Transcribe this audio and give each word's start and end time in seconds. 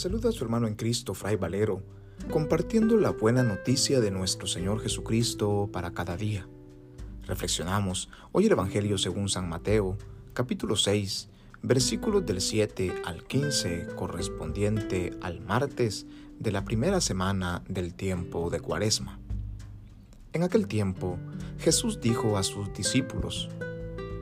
saluda 0.00 0.30
a 0.30 0.32
su 0.32 0.42
hermano 0.42 0.66
en 0.66 0.76
Cristo, 0.76 1.12
Fray 1.12 1.36
Valero, 1.36 1.82
compartiendo 2.30 2.96
la 2.96 3.10
buena 3.10 3.42
noticia 3.42 4.00
de 4.00 4.10
nuestro 4.10 4.46
Señor 4.46 4.80
Jesucristo 4.80 5.68
para 5.70 5.90
cada 5.90 6.16
día. 6.16 6.48
Reflexionamos 7.26 8.08
hoy 8.32 8.46
el 8.46 8.52
Evangelio 8.52 8.96
según 8.96 9.28
San 9.28 9.46
Mateo, 9.46 9.98
capítulo 10.32 10.74
6, 10.74 11.28
versículos 11.60 12.24
del 12.24 12.40
7 12.40 13.02
al 13.04 13.24
15, 13.24 13.88
correspondiente 13.94 15.18
al 15.20 15.42
martes 15.42 16.06
de 16.38 16.50
la 16.50 16.64
primera 16.64 17.02
semana 17.02 17.62
del 17.68 17.92
tiempo 17.92 18.48
de 18.48 18.60
Cuaresma. 18.60 19.20
En 20.32 20.44
aquel 20.44 20.66
tiempo, 20.66 21.18
Jesús 21.58 22.00
dijo 22.00 22.38
a 22.38 22.42
sus 22.42 22.72
discípulos, 22.72 23.50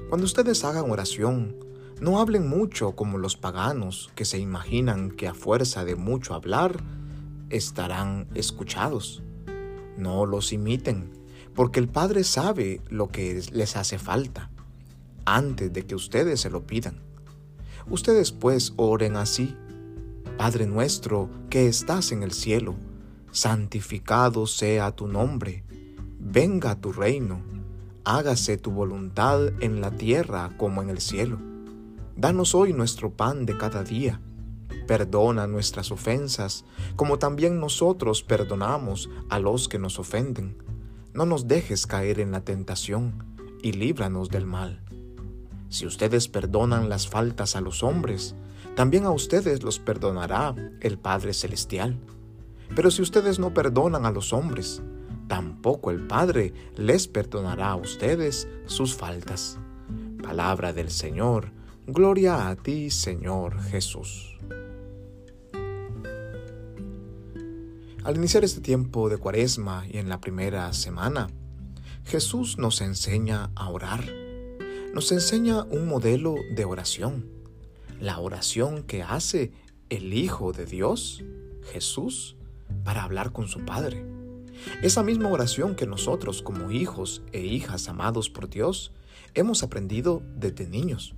Cuando 0.08 0.26
ustedes 0.26 0.64
hagan 0.64 0.90
oración, 0.90 1.54
no 2.00 2.20
hablen 2.20 2.48
mucho 2.48 2.92
como 2.92 3.18
los 3.18 3.36
paganos 3.36 4.10
que 4.14 4.24
se 4.24 4.38
imaginan 4.38 5.10
que 5.10 5.26
a 5.26 5.34
fuerza 5.34 5.84
de 5.84 5.96
mucho 5.96 6.34
hablar 6.34 6.82
estarán 7.50 8.28
escuchados. 8.34 9.22
No 9.96 10.26
los 10.26 10.52
imiten, 10.52 11.10
porque 11.54 11.80
el 11.80 11.88
Padre 11.88 12.22
sabe 12.22 12.80
lo 12.88 13.08
que 13.08 13.42
les 13.52 13.76
hace 13.76 13.98
falta 13.98 14.50
antes 15.24 15.72
de 15.72 15.86
que 15.86 15.94
ustedes 15.94 16.40
se 16.40 16.50
lo 16.50 16.66
pidan. 16.66 17.00
Ustedes 17.90 18.32
pues 18.32 18.72
oren 18.76 19.16
así. 19.16 19.56
Padre 20.36 20.66
nuestro 20.66 21.28
que 21.50 21.66
estás 21.66 22.12
en 22.12 22.22
el 22.22 22.30
cielo, 22.30 22.76
santificado 23.32 24.46
sea 24.46 24.92
tu 24.92 25.08
nombre, 25.08 25.64
venga 26.20 26.80
tu 26.80 26.92
reino, 26.92 27.40
hágase 28.04 28.56
tu 28.56 28.70
voluntad 28.70 29.48
en 29.60 29.80
la 29.80 29.90
tierra 29.90 30.50
como 30.56 30.80
en 30.80 30.90
el 30.90 31.00
cielo. 31.00 31.47
Danos 32.18 32.56
hoy 32.56 32.72
nuestro 32.72 33.12
pan 33.12 33.46
de 33.46 33.56
cada 33.56 33.84
día. 33.84 34.20
Perdona 34.88 35.46
nuestras 35.46 35.92
ofensas, 35.92 36.64
como 36.96 37.20
también 37.20 37.60
nosotros 37.60 38.24
perdonamos 38.24 39.08
a 39.30 39.38
los 39.38 39.68
que 39.68 39.78
nos 39.78 40.00
ofenden. 40.00 40.60
No 41.14 41.26
nos 41.26 41.46
dejes 41.46 41.86
caer 41.86 42.18
en 42.18 42.32
la 42.32 42.40
tentación, 42.40 43.24
y 43.62 43.70
líbranos 43.70 44.30
del 44.30 44.46
mal. 44.46 44.82
Si 45.68 45.86
ustedes 45.86 46.26
perdonan 46.26 46.88
las 46.88 47.06
faltas 47.06 47.54
a 47.54 47.60
los 47.60 47.84
hombres, 47.84 48.34
también 48.74 49.04
a 49.04 49.12
ustedes 49.12 49.62
los 49.62 49.78
perdonará 49.78 50.56
el 50.80 50.98
Padre 50.98 51.32
Celestial. 51.32 52.00
Pero 52.74 52.90
si 52.90 53.00
ustedes 53.00 53.38
no 53.38 53.54
perdonan 53.54 54.06
a 54.06 54.10
los 54.10 54.32
hombres, 54.32 54.82
tampoco 55.28 55.92
el 55.92 56.04
Padre 56.08 56.52
les 56.74 57.06
perdonará 57.06 57.68
a 57.68 57.76
ustedes 57.76 58.48
sus 58.66 58.96
faltas. 58.96 59.60
Palabra 60.20 60.72
del 60.72 60.90
Señor 60.90 61.56
Gloria 61.90 62.50
a 62.50 62.54
ti, 62.54 62.90
Señor 62.90 63.62
Jesús. 63.62 64.36
Al 68.04 68.14
iniciar 68.14 68.44
este 68.44 68.60
tiempo 68.60 69.08
de 69.08 69.16
cuaresma 69.16 69.86
y 69.90 69.96
en 69.96 70.10
la 70.10 70.20
primera 70.20 70.70
semana, 70.74 71.30
Jesús 72.04 72.58
nos 72.58 72.82
enseña 72.82 73.52
a 73.54 73.70
orar. 73.70 74.04
Nos 74.92 75.10
enseña 75.12 75.62
un 75.62 75.88
modelo 75.88 76.34
de 76.54 76.66
oración, 76.66 77.26
la 77.98 78.18
oración 78.18 78.82
que 78.82 79.02
hace 79.02 79.52
el 79.88 80.12
Hijo 80.12 80.52
de 80.52 80.66
Dios, 80.66 81.24
Jesús, 81.72 82.36
para 82.84 83.02
hablar 83.02 83.32
con 83.32 83.48
su 83.48 83.64
Padre. 83.64 84.04
Esa 84.82 85.02
misma 85.02 85.30
oración 85.30 85.74
que 85.74 85.86
nosotros 85.86 86.42
como 86.42 86.70
hijos 86.70 87.22
e 87.32 87.40
hijas 87.40 87.88
amados 87.88 88.28
por 88.28 88.50
Dios 88.50 88.92
hemos 89.32 89.62
aprendido 89.62 90.20
desde 90.36 90.66
niños 90.66 91.14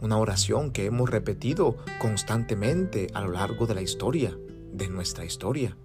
una 0.00 0.18
oración 0.18 0.70
que 0.70 0.86
hemos 0.86 1.10
repetido 1.10 1.76
constantemente 1.98 3.08
a 3.14 3.20
lo 3.22 3.32
largo 3.32 3.66
de 3.66 3.74
la 3.74 3.82
historia, 3.82 4.36
de 4.72 4.88
nuestra 4.88 5.24
historia. 5.24 5.76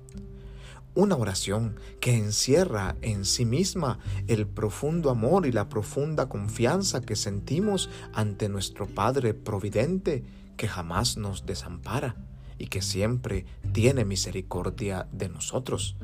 Una 0.96 1.16
oración 1.16 1.79
que 2.00 2.16
encierra 2.16 2.96
en 3.01 3.25
sí 3.25 3.46
misma 3.46 3.97
el 4.28 4.46
profundo 4.46 5.09
amor 5.09 5.47
y 5.47 5.51
la 5.51 5.68
profunda 5.68 6.29
confianza 6.29 7.01
que 7.01 7.16
sentimos 7.16 7.90
ante 8.13 8.47
nuestro 8.47 8.85
Padre 8.85 9.34
Providente 9.34 10.24
que 10.56 10.68
jamás 10.68 11.18
nos 11.18 11.47
desampara 11.47 12.16
y 12.59 12.68
que 12.68 12.84
siempre 12.84 13.45
tiene 13.72 14.06
misericordia 14.06 15.07
de 15.12 15.30
nosotros. 15.30 15.97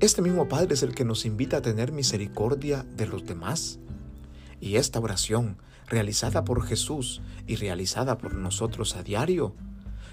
Este 0.00 0.20
mismo 0.20 0.46
Padre 0.46 0.74
es 0.74 0.82
el 0.82 0.94
que 0.94 1.06
nos 1.06 1.24
invita 1.24 1.58
a 1.58 1.62
tener 1.62 1.90
misericordia 1.90 2.84
de 2.96 3.06
los 3.06 3.24
demás. 3.24 3.78
Y 4.60 4.76
esta 4.76 5.00
oración 5.00 5.56
realizada 5.86 6.44
por 6.44 6.64
Jesús 6.64 7.22
y 7.46 7.56
realizada 7.56 8.18
por 8.18 8.34
nosotros 8.34 8.96
a 8.96 9.02
diario, 9.02 9.54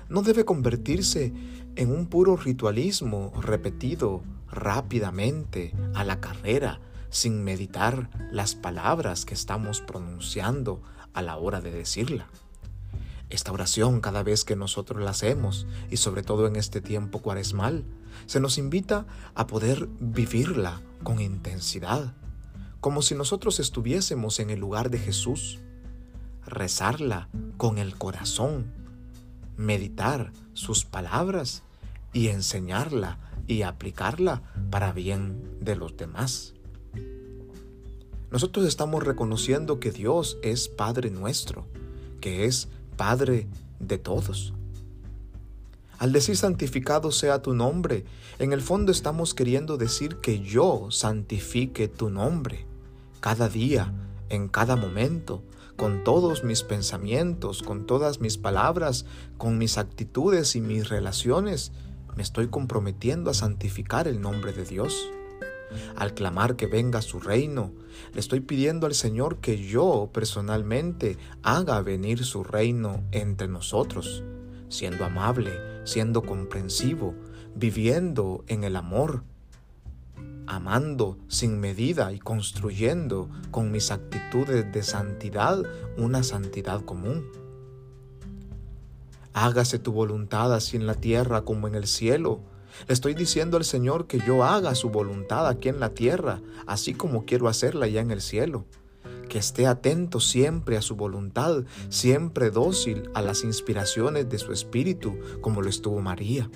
no 0.10 0.22
debe 0.22 0.46
convertirse 0.46 1.34
en 1.76 1.92
un 1.92 2.08
puro 2.08 2.36
ritualismo 2.36 3.34
repetido 3.42 4.22
rápidamente 4.52 5.74
a 5.96 6.04
la 6.04 6.20
carrera 6.20 6.80
sin 7.10 7.44
meditar 7.44 8.10
las 8.32 8.56
palabras 8.56 9.26
que 9.26 9.34
estamos 9.34 9.82
pronunciando 9.82 10.82
a 11.14 11.22
la 11.22 11.38
hora 11.38 11.62
de 11.62 11.72
decirla. 11.72 12.28
Esta 13.30 13.52
oración 13.52 14.02
cada 14.02 14.22
vez 14.22 14.44
que 14.44 14.56
nosotros 14.56 15.02
la 15.02 15.12
hacemos 15.12 15.66
y 15.90 15.98
sobre 15.98 16.22
todo 16.22 16.48
en 16.48 16.56
este 16.56 16.82
tiempo 16.82 17.20
cuaresmal, 17.20 17.86
se 18.26 18.40
nos 18.40 18.58
invita 18.58 19.06
a 19.34 19.48
poder 19.48 19.88
vivirla 20.00 20.82
con 21.04 21.20
intensidad 21.20 22.14
como 22.84 23.02
si 23.02 23.16
nosotros 23.16 23.62
estuviésemos 23.62 24.42
en 24.42 24.50
el 24.50 24.60
lugar 24.60 24.90
de 24.90 25.00
Jesús, 25.00 25.60
rezarla 26.46 27.30
con 27.56 27.78
el 27.78 27.98
corazón, 27.98 28.74
meditar 29.56 30.34
sus 30.52 30.84
palabras 30.84 31.64
y 32.12 32.28
enseñarla 32.28 33.20
y 33.48 33.62
aplicarla 33.62 34.44
para 34.70 34.92
bien 34.92 35.60
de 35.62 35.78
los 35.78 35.96
demás. 35.96 36.56
Nosotros 38.32 38.66
estamos 38.66 39.02
reconociendo 39.02 39.80
que 39.80 39.92
Dios 39.92 40.38
es 40.44 40.68
Padre 40.68 41.10
nuestro, 41.10 41.66
que 42.20 42.44
es 42.44 42.68
Padre 42.98 43.48
de 43.80 43.98
todos. 43.98 44.52
Al 46.00 46.12
decir 46.12 46.36
santificado 46.36 47.14
sea 47.14 47.42
tu 47.42 47.54
nombre, 47.54 48.04
en 48.40 48.52
el 48.52 48.62
fondo 48.62 48.92
estamos 48.92 49.34
queriendo 49.34 49.78
decir 49.78 50.18
que 50.18 50.42
yo 50.42 50.92
santifique 50.92 51.88
tu 51.88 52.10
nombre 52.10 52.73
cada 53.24 53.48
día, 53.48 53.94
en 54.28 54.50
cada 54.50 54.76
momento, 54.76 55.46
con 55.78 56.04
todos 56.04 56.44
mis 56.44 56.62
pensamientos, 56.62 57.64
con 57.64 57.86
todas 57.86 58.20
mis 58.20 58.38
palabras, 58.38 59.06
con 59.38 59.58
mis 59.58 59.78
actitudes 59.78 60.58
y 60.58 60.60
mis 60.60 60.90
relaciones, 60.90 61.72
me 62.18 62.22
estoy 62.22 62.50
comprometiendo 62.50 63.32
a 63.32 63.34
santificar 63.34 64.10
el 64.10 64.20
nombre 64.20 64.52
de 64.52 64.66
Dios. 64.66 65.10
Al 65.96 66.14
clamar 66.14 66.58
que 66.58 66.68
venga 66.68 67.02
su 67.02 67.22
reino, 67.22 67.72
le 68.14 68.20
estoy 68.20 68.42
pidiendo 68.42 68.88
al 68.88 68.94
Señor 68.94 69.38
que 69.38 69.58
yo 69.58 70.10
personalmente 70.12 71.18
haga 71.44 71.80
venir 71.80 72.26
su 72.26 72.44
reino 72.44 73.06
entre 73.14 73.48
nosotros, 73.48 74.22
siendo 74.68 75.06
amable, 75.06 75.54
siendo 75.86 76.24
comprensivo, 76.24 77.16
viviendo 77.56 78.44
en 78.50 78.66
el 78.66 78.76
amor, 78.76 79.24
amando 80.48 81.18
sin 81.28 81.60
medida 81.60 82.12
y 82.12 82.20
construyendo 82.20 83.30
con 83.52 83.72
mis 83.72 83.92
actitudes 83.92 84.72
de 84.72 84.84
santidad 84.84 85.64
una 85.98 86.24
santidad 86.24 86.82
común. 86.82 87.26
Hágase 89.34 89.80
tu 89.80 89.92
voluntad 89.92 90.54
así 90.54 90.78
en 90.78 90.86
la 90.86 90.94
tierra 90.94 91.42
como 91.42 91.68
en 91.68 91.76
el 91.76 91.88
cielo. 91.88 92.42
Le 92.88 92.94
estoy 92.94 93.14
diciendo 93.14 93.58
al 93.58 93.66
Señor 93.66 94.08
que 94.08 94.20
yo 94.20 94.44
haga 94.44 94.76
su 94.76 94.90
voluntad 94.90 95.48
aquí 95.48 95.70
en 95.70 95.80
la 95.80 95.90
tierra, 95.90 96.42
así 96.68 96.94
como 96.94 97.26
quiero 97.26 97.48
hacerla 97.48 97.88
ya 97.88 98.02
en 98.02 98.12
el 98.12 98.22
cielo. 98.22 98.66
Que 99.30 99.40
esté 99.40 99.66
atento 99.66 100.20
siempre 100.20 100.78
a 100.78 100.82
su 100.82 100.96
voluntad, 100.96 101.64
siempre 101.90 102.52
dócil 102.52 103.10
a 103.16 103.22
las 103.22 103.44
inspiraciones 103.44 104.30
de 104.30 104.38
su 104.38 104.52
Espíritu, 104.52 105.18
como 105.42 105.62
lo 105.62 105.70
estuvo 105.70 106.00
María. 106.02 106.50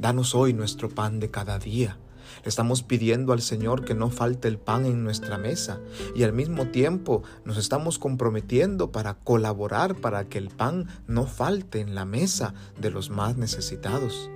Danos 0.00 0.34
hoy 0.34 0.54
nuestro 0.54 0.88
pan 0.88 1.20
de 1.20 1.30
cada 1.30 1.58
día. 1.58 1.98
Le 2.42 2.48
estamos 2.48 2.82
pidiendo 2.82 3.34
al 3.34 3.42
Señor 3.42 3.84
que 3.84 3.92
no 3.92 4.08
falte 4.08 4.48
el 4.48 4.56
pan 4.56 4.86
en 4.86 5.04
nuestra 5.04 5.36
mesa 5.36 5.78
y 6.16 6.22
al 6.22 6.32
mismo 6.32 6.68
tiempo 6.68 7.22
nos 7.44 7.58
estamos 7.58 7.98
comprometiendo 7.98 8.92
para 8.92 9.18
colaborar 9.18 9.96
para 9.96 10.26
que 10.26 10.38
el 10.38 10.48
pan 10.48 10.86
no 11.06 11.26
falte 11.26 11.80
en 11.80 11.94
la 11.94 12.06
mesa 12.06 12.54
de 12.80 12.90
los 12.90 13.10
más 13.10 13.36
necesitados. 13.36 14.30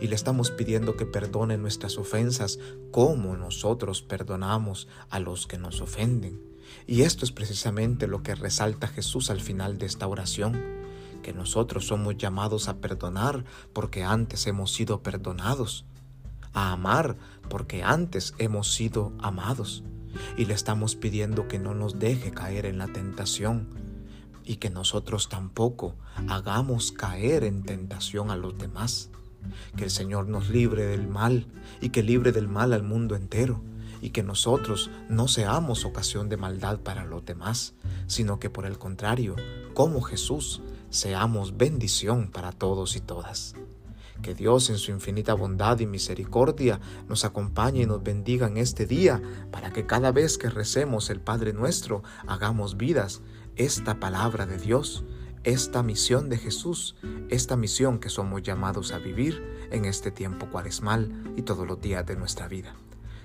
Y 0.00 0.06
le 0.06 0.14
estamos 0.14 0.50
pidiendo 0.50 0.96
que 0.96 1.04
perdone 1.04 1.58
nuestras 1.58 1.98
ofensas 1.98 2.58
como 2.90 3.36
nosotros 3.36 4.00
perdonamos 4.00 4.88
a 5.10 5.20
los 5.20 5.46
que 5.46 5.58
nos 5.58 5.82
ofenden. 5.82 6.40
Y 6.86 7.02
esto 7.02 7.26
es 7.26 7.30
precisamente 7.30 8.06
lo 8.06 8.22
que 8.22 8.34
resalta 8.34 8.88
Jesús 8.88 9.28
al 9.28 9.42
final 9.42 9.76
de 9.76 9.84
esta 9.84 10.06
oración 10.06 10.73
que 11.24 11.32
nosotros 11.32 11.88
somos 11.88 12.16
llamados 12.16 12.68
a 12.68 12.76
perdonar 12.76 13.44
porque 13.72 14.04
antes 14.04 14.46
hemos 14.46 14.72
sido 14.72 15.02
perdonados, 15.02 15.86
a 16.52 16.70
amar 16.70 17.16
porque 17.48 17.82
antes 17.82 18.34
hemos 18.38 18.72
sido 18.72 19.12
amados. 19.18 19.82
Y 20.36 20.44
le 20.44 20.54
estamos 20.54 20.94
pidiendo 20.94 21.48
que 21.48 21.58
no 21.58 21.74
nos 21.74 21.98
deje 21.98 22.30
caer 22.30 22.66
en 22.66 22.78
la 22.78 22.86
tentación, 22.86 23.66
y 24.44 24.56
que 24.56 24.70
nosotros 24.70 25.28
tampoco 25.28 25.96
hagamos 26.28 26.92
caer 26.92 27.44
en 27.44 27.62
tentación 27.62 28.30
a 28.30 28.36
los 28.36 28.56
demás. 28.58 29.10
Que 29.76 29.84
el 29.84 29.90
Señor 29.90 30.28
nos 30.28 30.50
libre 30.50 30.84
del 30.84 31.08
mal 31.08 31.46
y 31.80 31.88
que 31.90 32.02
libre 32.02 32.32
del 32.32 32.48
mal 32.48 32.72
al 32.72 32.82
mundo 32.82 33.16
entero 33.16 33.62
y 34.00 34.10
que 34.10 34.22
nosotros 34.22 34.90
no 35.08 35.28
seamos 35.28 35.86
ocasión 35.86 36.28
de 36.28 36.36
maldad 36.36 36.80
para 36.80 37.06
los 37.06 37.24
demás, 37.24 37.74
sino 38.06 38.38
que 38.38 38.50
por 38.50 38.66
el 38.66 38.78
contrario, 38.78 39.34
como 39.72 40.02
Jesús, 40.02 40.60
seamos 40.94 41.56
bendición 41.56 42.30
para 42.30 42.52
todos 42.52 42.94
y 42.94 43.00
todas. 43.00 43.54
Que 44.22 44.32
Dios 44.32 44.70
en 44.70 44.78
su 44.78 44.92
infinita 44.92 45.34
bondad 45.34 45.80
y 45.80 45.86
misericordia 45.86 46.80
nos 47.08 47.24
acompañe 47.24 47.82
y 47.82 47.86
nos 47.86 48.02
bendiga 48.02 48.46
en 48.46 48.56
este 48.56 48.86
día 48.86 49.20
para 49.50 49.72
que 49.72 49.86
cada 49.86 50.12
vez 50.12 50.38
que 50.38 50.48
recemos 50.48 51.10
el 51.10 51.20
Padre 51.20 51.52
nuestro 51.52 52.02
hagamos 52.28 52.76
vidas 52.76 53.22
esta 53.56 53.98
palabra 53.98 54.46
de 54.46 54.56
Dios, 54.56 55.04
esta 55.42 55.82
misión 55.82 56.28
de 56.28 56.38
Jesús, 56.38 56.94
esta 57.28 57.56
misión 57.56 57.98
que 57.98 58.08
somos 58.08 58.42
llamados 58.42 58.92
a 58.92 58.98
vivir 58.98 59.42
en 59.72 59.84
este 59.84 60.12
tiempo 60.12 60.48
cuaresmal 60.48 61.34
y 61.36 61.42
todos 61.42 61.66
los 61.66 61.80
días 61.80 62.06
de 62.06 62.16
nuestra 62.16 62.46
vida. 62.46 62.74